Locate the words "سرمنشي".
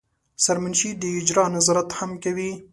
0.43-0.89